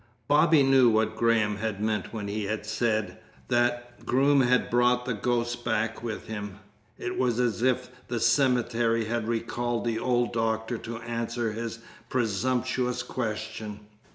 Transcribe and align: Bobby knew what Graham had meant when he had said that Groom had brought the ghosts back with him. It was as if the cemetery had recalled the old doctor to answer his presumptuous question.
Bobby 0.27 0.63
knew 0.63 0.89
what 0.89 1.15
Graham 1.15 1.57
had 1.57 1.79
meant 1.79 2.11
when 2.11 2.27
he 2.27 2.45
had 2.45 2.65
said 2.65 3.19
that 3.49 4.03
Groom 4.03 4.41
had 4.41 4.71
brought 4.71 5.05
the 5.05 5.13
ghosts 5.13 5.55
back 5.55 6.01
with 6.01 6.25
him. 6.25 6.57
It 6.97 7.19
was 7.19 7.39
as 7.39 7.61
if 7.61 7.89
the 8.07 8.19
cemetery 8.19 9.05
had 9.05 9.27
recalled 9.27 9.85
the 9.85 9.99
old 9.99 10.33
doctor 10.33 10.79
to 10.79 10.97
answer 10.97 11.51
his 11.51 11.77
presumptuous 12.09 13.03
question. 13.03 13.81